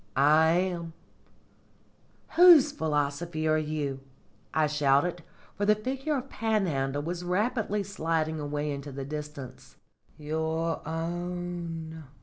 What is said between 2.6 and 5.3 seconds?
philosophy are you?" I shouted,